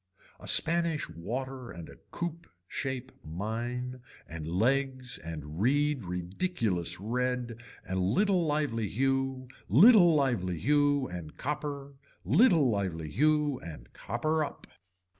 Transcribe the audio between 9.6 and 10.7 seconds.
little lively